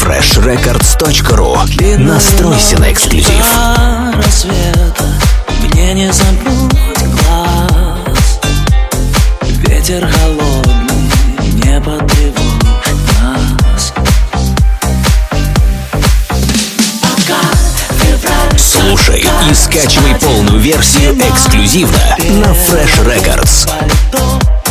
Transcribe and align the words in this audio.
freshrecords.ru 0.00 1.98
Настройся 1.98 2.78
на 2.78 2.92
эксклюзив. 2.92 3.44
Рассвета. 4.14 5.04
Мне 5.62 5.94
не 5.94 6.12
замкнуть 6.12 6.98
глаз. 6.98 8.40
Ветер 9.42 10.08
холодный 10.08 11.10
не 11.52 11.80
потревожит 11.80 12.98
нас. 13.22 13.92
Февраль 18.00 18.58
Слушай 18.58 19.24
и 19.50 19.54
скачивай 19.54 20.14
полную 20.16 20.58
версию 20.58 21.16
эксклюзивно 21.18 22.16
на 22.18 22.52
Fresh 22.52 23.04
Records. 23.04 23.68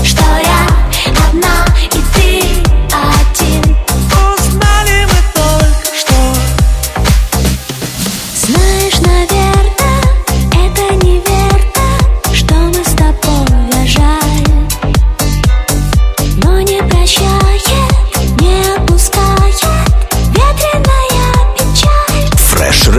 Что 0.04 0.24
я 0.24 0.49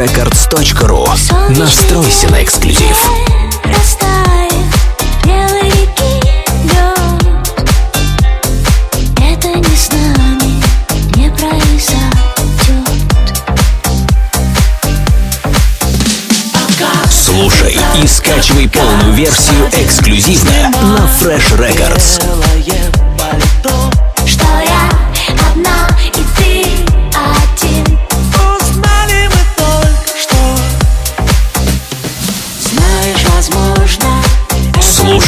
freshrecords.ru 0.00 1.06
Настройся 1.58 2.30
на 2.30 2.42
эксклюзив. 2.42 2.96
Слушай 17.10 17.76
и 18.02 18.06
скачивай 18.06 18.68
полную 18.68 19.12
версию 19.12 19.68
эксклюзивно 19.72 20.70
на 20.82 21.08
Fresh 21.20 21.58
Records. 21.58 23.09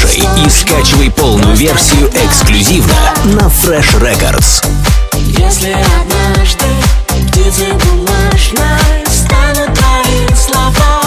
Слушай 0.02 0.44
и 0.44 0.50
скачивай 0.50 1.10
полную 1.10 1.54
версию 1.54 2.10
эксклюзивно 2.26 3.14
на 3.24 3.42
Fresh 3.42 4.00
Records. 4.00 4.66
Если 5.14 5.70
однажды 5.70 6.64
птицы 7.28 7.72
бумажной 7.72 9.06
станут 9.06 9.72
твои 9.78 10.26
слова 10.34 11.02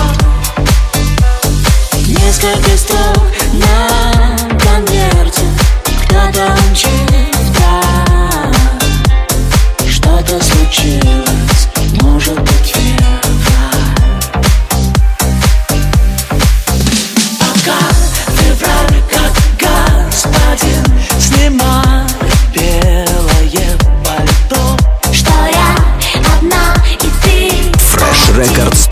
Несколько 2.07 2.77
строк 2.77 3.24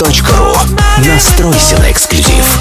freshrecords.ru 0.04 0.54
Настройся 1.06 1.78
на 1.80 1.92
эксклюзив. 1.92 2.60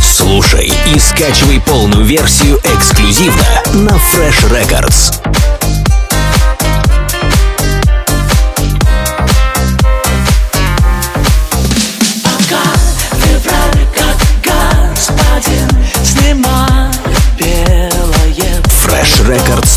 Слушай 0.00 0.72
и 0.86 0.98
скачивай 0.98 1.60
полную 1.60 2.04
версию 2.04 2.58
эксклюзивно 2.64 3.62
на 3.74 3.92
Fresh 3.92 4.50
Records. 4.50 5.27